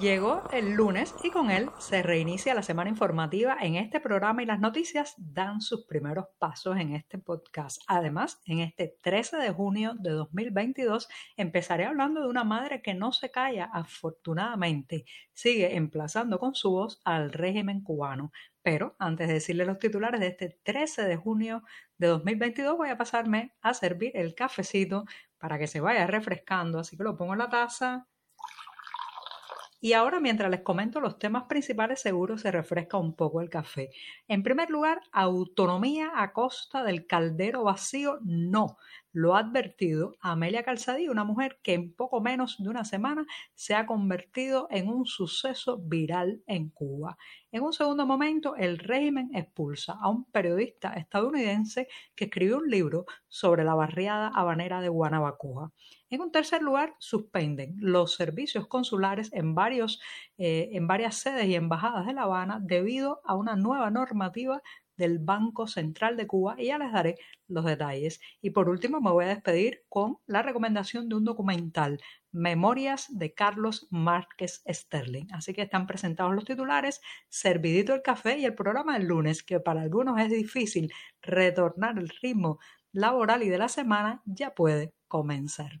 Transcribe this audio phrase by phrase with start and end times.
[0.00, 4.46] Llegó el lunes y con él se reinicia la semana informativa en este programa y
[4.46, 7.82] las noticias dan sus primeros pasos en este podcast.
[7.86, 13.12] Además, en este 13 de junio de 2022 empezaré hablando de una madre que no
[13.12, 18.32] se calla, afortunadamente, sigue emplazando con su voz al régimen cubano.
[18.62, 21.62] Pero antes de decirle los titulares de este 13 de junio
[21.98, 25.04] de 2022 voy a pasarme a servir el cafecito
[25.36, 28.06] para que se vaya refrescando, así que lo pongo en la taza
[29.80, 33.90] y ahora, mientras les comento los temas principales, seguro se refresca un poco el café.
[34.28, 38.76] En primer lugar, autonomía a costa del caldero vacío, no.
[39.12, 43.74] Lo ha advertido Amelia Calzadí, una mujer que en poco menos de una semana se
[43.74, 47.18] ha convertido en un suceso viral en Cuba.
[47.50, 53.04] En un segundo momento, el régimen expulsa a un periodista estadounidense que escribió un libro
[53.28, 55.72] sobre la barriada habanera de Guanabacoa.
[56.08, 60.00] En un tercer lugar, suspenden los servicios consulares en, varios,
[60.38, 64.62] eh, en varias sedes y embajadas de La Habana debido a una nueva normativa
[65.00, 67.16] del Banco Central de Cuba y ya les daré
[67.48, 68.20] los detalles.
[68.40, 73.34] Y por último me voy a despedir con la recomendación de un documental, Memorias de
[73.34, 75.26] Carlos Márquez Sterling.
[75.32, 79.58] Así que están presentados los titulares, servidito el café y el programa del lunes, que
[79.58, 82.60] para algunos es difícil retornar el ritmo
[82.92, 85.80] laboral y de la semana, ya puede comenzar.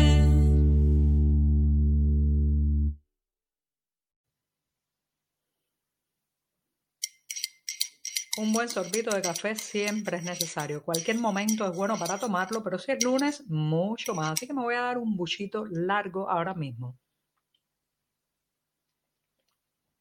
[8.41, 10.83] Un buen sorbito de café siempre es necesario.
[10.83, 14.31] Cualquier momento es bueno para tomarlo, pero si es lunes, mucho más.
[14.31, 16.97] Así que me voy a dar un buchito largo ahora mismo.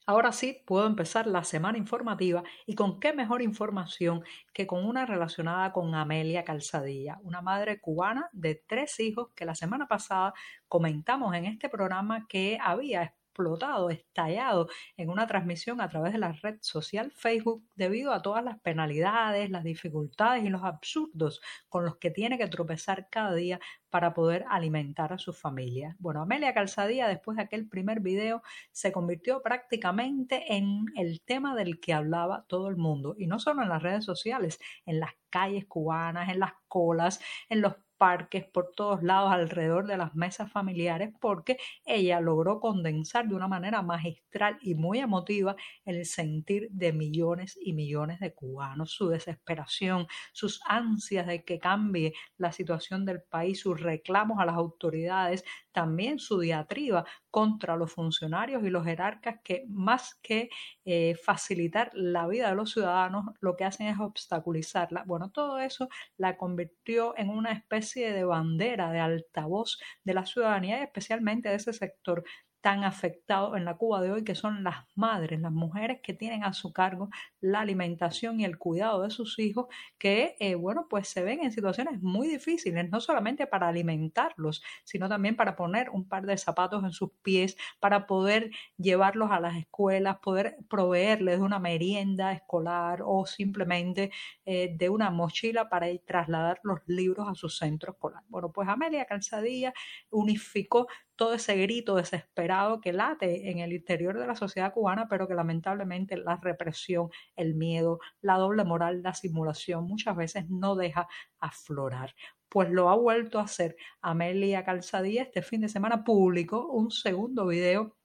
[0.07, 4.25] Ahora sí puedo empezar la semana informativa y con qué mejor información
[4.55, 9.55] que con una relacionada con Amelia Calzadilla, una madre cubana de tres hijos que la
[9.55, 10.33] semana pasada
[10.67, 13.03] comentamos en este programa que había
[13.41, 18.45] explotado, estallado en una transmisión a través de la red social Facebook debido a todas
[18.45, 23.61] las penalidades, las dificultades y los absurdos con los que tiene que tropezar cada día
[23.89, 25.97] para poder alimentar a su familia.
[25.99, 28.43] Bueno, Amelia Calzadía, después de aquel primer video,
[28.73, 33.63] se convirtió prácticamente en el tema del que hablaba todo el mundo, y no solo
[33.63, 38.73] en las redes sociales, en las calles cubanas, en las colas, en los parques, por
[38.75, 44.59] todos lados, alrededor de las mesas familiares, porque ella logró condensar de una manera magistral
[44.63, 51.27] y muy emotiva el sentir de millones y millones de cubanos, su desesperación, sus ansias
[51.27, 57.05] de que cambie la situación del país, sus reclamos a las autoridades, también su diatriba
[57.31, 60.51] contra los funcionarios y los jerarcas que más que
[60.85, 65.05] eh, facilitar la vida de los ciudadanos, lo que hacen es obstaculizarla.
[65.07, 70.81] Bueno, todo eso la convirtió en una especie de bandera, de altavoz de la ciudadanía
[70.81, 72.25] y especialmente de ese sector
[72.61, 76.45] tan afectado en la Cuba de hoy, que son las madres, las mujeres que tienen
[76.45, 77.09] a su cargo
[77.41, 79.67] la alimentación y el cuidado de sus hijos,
[79.99, 85.09] que, eh, bueno, pues se ven en situaciones muy difíciles, no solamente para alimentarlos, sino
[85.09, 89.57] también para poner un par de zapatos en sus pies, para poder llevarlos a las
[89.57, 94.11] escuelas, poder proveerles de una merienda escolar o simplemente
[94.45, 98.23] eh, de una mochila para trasladar los libros a su centro escolar.
[98.29, 99.73] Bueno, pues Amelia Calzadilla
[100.11, 100.87] unificó
[101.21, 105.35] todo ese grito desesperado que late en el interior de la sociedad cubana, pero que
[105.35, 111.09] lamentablemente la represión, el miedo, la doble moral, la simulación muchas veces no deja
[111.39, 112.15] aflorar
[112.49, 113.77] pues lo ha vuelto a hacer.
[114.01, 118.00] Amelia Calzadilla este fin de semana publicó un segundo video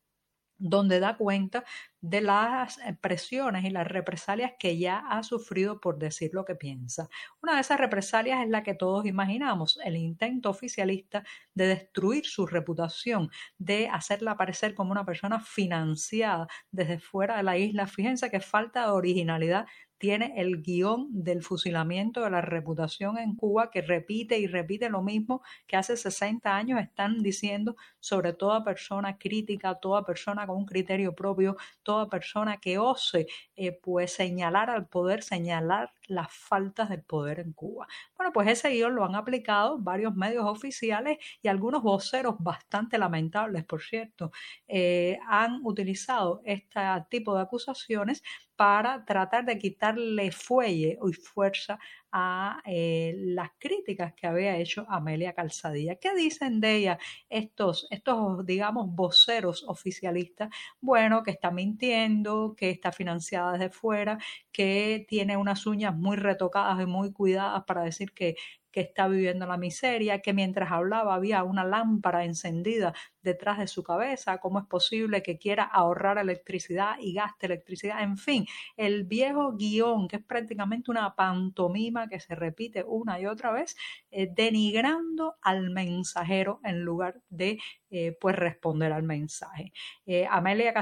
[0.57, 1.63] donde da cuenta
[2.01, 6.55] de las eh, presiones y las represalias que ya ha sufrido por decir lo que
[6.55, 7.09] piensa.
[7.41, 11.23] Una de esas represalias es la que todos imaginamos, el intento oficialista
[11.53, 17.57] de destruir su reputación, de hacerla aparecer como una persona financiada desde fuera de la
[17.57, 17.87] isla.
[17.87, 19.65] Fíjense que falta de originalidad
[19.97, 25.01] tiene el guion del fusilamiento de la reputación en Cuba que repite y repite lo
[25.01, 30.65] mismo que hace 60 años están diciendo sobre toda persona crítica, toda persona con un
[30.65, 37.03] criterio propio, toda persona que ose eh, pues señalar al poder, señalar las faltas del
[37.03, 37.87] poder en Cuba.
[38.17, 43.65] Bueno, pues ese guion lo han aplicado varios medios oficiales y algunos voceros bastante lamentables,
[43.65, 44.31] por cierto,
[44.67, 46.79] eh, han utilizado este
[47.09, 48.23] tipo de acusaciones
[48.55, 51.77] para tratar de quitarle fuelle y fuerza
[52.17, 55.97] a eh, las críticas que había hecho Amelia Calzadilla.
[55.97, 56.97] ¿Qué dicen de ella
[57.29, 60.49] estos, estos, digamos, voceros oficialistas?
[60.79, 64.17] Bueno, que está mintiendo, que está financiada desde fuera,
[64.53, 68.35] que tiene unas uñas muy retocadas y muy cuidadas para decir que
[68.75, 73.83] que está viviendo la miseria, que mientras hablaba había una lámpara encendida detrás de su
[73.83, 78.45] cabeza, cómo es posible que quiera ahorrar electricidad y gaste electricidad, en fin,
[78.75, 83.77] el viejo guion, que es prácticamente una pantomima que se repite una y otra vez,
[84.11, 87.57] eh, denigrando al mensajero en lugar de
[87.89, 89.71] eh, pues responder al mensaje.
[90.05, 90.73] Eh, Amelia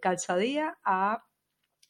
[0.00, 1.24] Calzadilla ha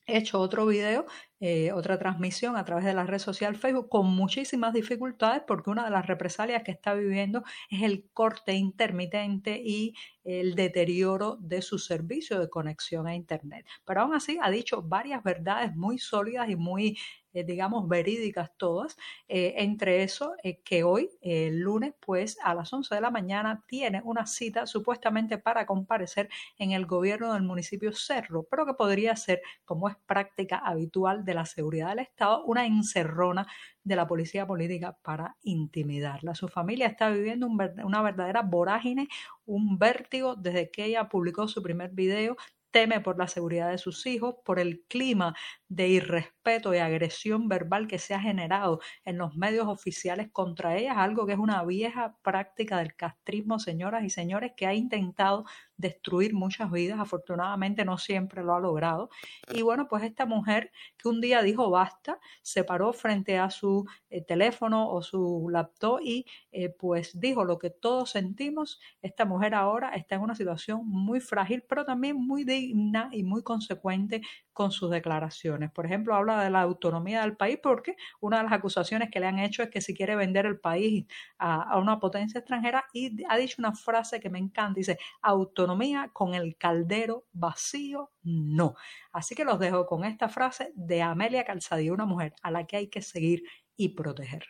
[0.07, 1.07] hecho otro video
[1.47, 5.85] eh, otra transmisión a través de la red social Facebook con muchísimas dificultades porque una
[5.85, 9.93] de las represalias que está viviendo es el corte intermitente y
[10.25, 13.67] el deterioro de su servicio de conexión a Internet.
[13.85, 16.97] Pero aún así ha dicho varias verdades muy sólidas y muy
[17.35, 18.97] eh, digamos, verídicas todas.
[19.29, 24.01] Eh, entre eso, que hoy, el lunes, pues a las 11 de la mañana, tiene
[24.05, 29.43] una cita supuestamente para comparecer en el gobierno del municipio Cerro, pero que podría ser,
[29.65, 33.47] como es práctica habitual la seguridad del Estado una encerrona
[33.83, 36.35] de la policía política para intimidarla.
[36.35, 39.09] Su familia está viviendo una verdadera vorágine,
[39.47, 42.37] un vértigo desde que ella publicó su primer video
[42.75, 45.33] teme por la seguridad de sus hijos, por el clima
[45.69, 50.97] de irrespeto y agresión verbal que se ha generado en los medios oficiales contra ellas,
[50.97, 55.45] algo que es una vieja práctica del castrismo, señoras y señores, que ha intentado
[55.77, 59.11] destruir muchas vidas, afortunadamente no siempre lo ha logrado.
[59.53, 63.87] Y bueno, pues esta mujer que un día dijo basta, se paró frente a su
[64.11, 69.55] eh, teléfono o su laptop y eh, pues dijo lo que todos sentimos, esta mujer
[69.55, 74.23] ahora está en una situación muy frágil, pero también muy digna y muy consecuente
[74.53, 75.71] con sus declaraciones.
[75.73, 79.27] Por ejemplo, habla de la autonomía del país porque una de las acusaciones que le
[79.27, 81.07] han hecho es que si quiere vender el país
[81.39, 85.65] a, a una potencia extranjera y ha dicho una frase que me encanta, dice, autonomía
[86.13, 88.75] con el caldero vacío, no.
[89.13, 92.77] Así que los dejo con esta frase de Amelia Calzadilla, una mujer a la que
[92.77, 93.43] hay que seguir
[93.77, 94.45] y proteger.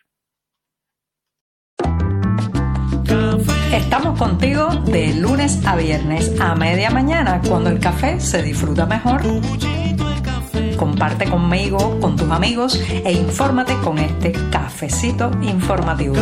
[3.72, 9.22] Estamos contigo de lunes a viernes a media mañana, cuando el café se disfruta mejor.
[10.76, 16.14] Comparte conmigo, con tus amigos e infórmate con este cafecito informativo.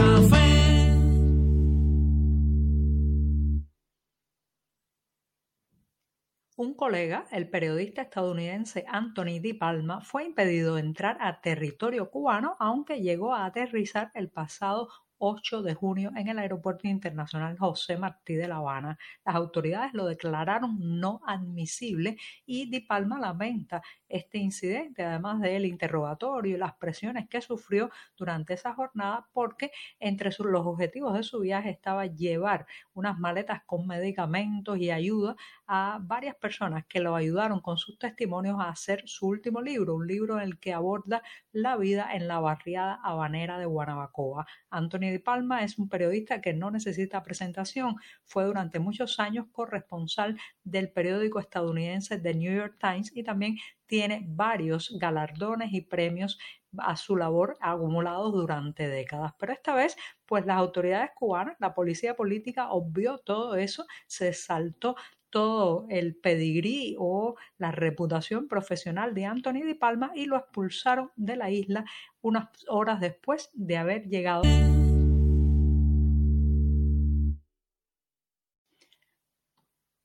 [6.62, 12.54] Un colega, el periodista estadounidense Anthony Di Palma, fue impedido de entrar a territorio cubano,
[12.60, 14.88] aunque llegó a aterrizar el pasado
[15.24, 18.98] 8 de junio en el Aeropuerto Internacional José Martí de La Habana.
[19.24, 26.56] Las autoridades lo declararon no admisible y Di Palma lamenta este incidente, además del interrogatorio
[26.56, 29.70] y las presiones que sufrió durante esa jornada, porque
[30.00, 35.36] entre los objetivos de su viaje estaba llevar unas maletas con medicamentos y ayuda
[35.68, 40.06] a varias personas que lo ayudaron con sus testimonios a hacer su último libro, un
[40.06, 41.22] libro en el que aborda
[41.52, 44.46] la vida en la barriada habanera de Guanabacoa.
[44.70, 50.90] Anthony Palma es un periodista que no necesita presentación, fue durante muchos años corresponsal del
[50.90, 56.38] periódico estadounidense The New York Times y también tiene varios galardones y premios
[56.78, 59.34] a su labor acumulados durante décadas.
[59.38, 64.96] Pero esta vez, pues las autoridades cubanas, la policía política obvió todo eso, se saltó
[65.32, 71.36] todo el pedigrí o la reputación profesional de Anthony Di Palma y lo expulsaron de
[71.36, 71.84] la isla
[72.20, 74.42] unas horas después de haber llegado.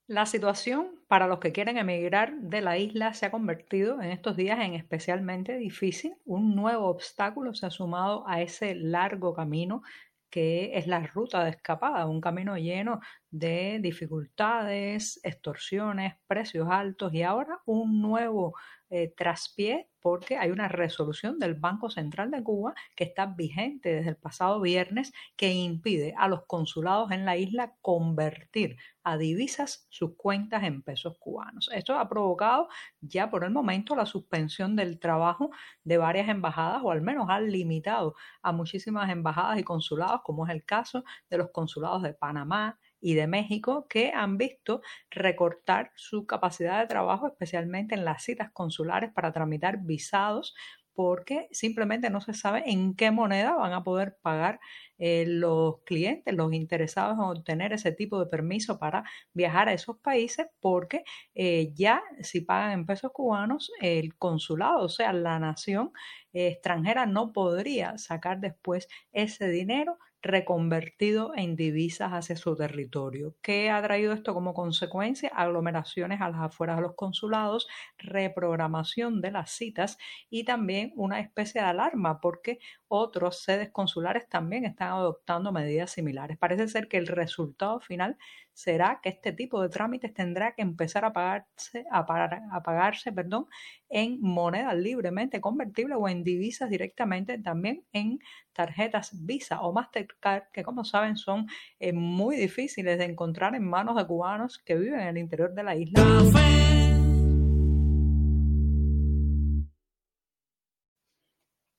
[0.08, 4.38] La situación para los que quieren emigrar de la isla se ha convertido en estos
[4.38, 6.16] días en especialmente difícil.
[6.24, 9.82] Un nuevo obstáculo se ha sumado a ese largo camino
[10.30, 17.24] que es la ruta de escapada, un camino lleno de dificultades, extorsiones, precios altos y
[17.24, 18.56] ahora un nuevo
[18.90, 24.12] eh, traspié porque hay una resolución del Banco Central de Cuba que está vigente desde
[24.12, 30.16] el pasado viernes que impide a los consulados en la isla convertir a divisas sus
[30.16, 31.70] cuentas en pesos cubanos.
[31.74, 32.70] Esto ha provocado
[33.02, 35.50] ya por el momento la suspensión del trabajo
[35.84, 40.54] de varias embajadas o al menos ha limitado a muchísimas embajadas y consulados como es
[40.54, 46.26] el caso de los consulados de Panamá, y de México que han visto recortar su
[46.26, 50.56] capacidad de trabajo, especialmente en las citas consulares para tramitar visados
[50.98, 54.60] porque simplemente no se sabe en qué moneda van a poder pagar
[54.98, 60.00] eh, los clientes, los interesados en obtener ese tipo de permiso para viajar a esos
[60.00, 61.04] países, porque
[61.36, 65.92] eh, ya si pagan en pesos cubanos, el consulado, o sea, la nación
[66.34, 73.36] extranjera no podría sacar después ese dinero reconvertido en divisas hacia su territorio.
[73.42, 75.30] ¿Qué ha traído esto como consecuencia?
[75.34, 79.98] Aglomeraciones a las afueras de los consulados, reprogramación de las citas
[80.30, 86.38] y también una especie de alarma porque otros sedes consulares también están adoptando medidas similares.
[86.38, 88.18] Parece ser que el resultado final
[88.58, 93.46] será que este tipo de trámites tendrá que empezar a pagarse, a, a pagarse perdón,
[93.88, 98.18] en moneda libremente convertible o en divisas directamente también en
[98.54, 101.46] tarjetas Visa o Mastercard, que como saben son
[101.80, 105.64] eh, muy difíciles de encontrar en manos de cubanos que viven en el interior de
[105.64, 106.87] la isla.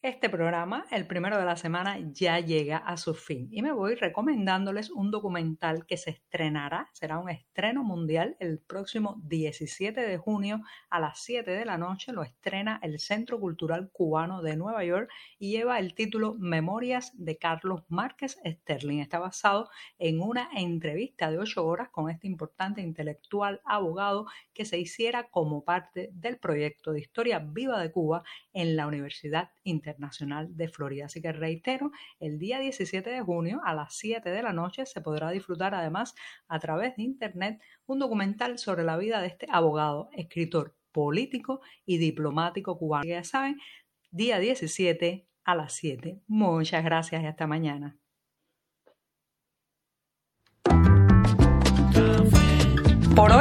[0.08, 3.94] Este programa, el primero de la semana, ya llega a su fin y me voy
[3.94, 10.62] recomendándoles un documental que se estrenará, será un estreno mundial el próximo 17 de junio
[10.88, 15.10] a las 7 de la noche, lo estrena el Centro Cultural Cubano de Nueva York
[15.38, 19.00] y lleva el título Memorias de Carlos Márquez Sterling.
[19.00, 24.24] Está basado en una entrevista de 8 horas con este importante intelectual abogado
[24.54, 28.22] que se hiciera como parte del proyecto de Historia Viva de Cuba
[28.54, 29.97] en la Universidad Internacional
[30.48, 31.06] de Florida.
[31.06, 31.90] Así que reitero,
[32.20, 36.14] el día 17 de junio a las 7 de la noche se podrá disfrutar además
[36.48, 41.98] a través de Internet un documental sobre la vida de este abogado, escritor, político y
[41.98, 43.04] diplomático cubano.
[43.04, 43.58] Ya saben,
[44.10, 46.20] día 17 a las 7.
[46.26, 47.96] Muchas gracias y hasta mañana.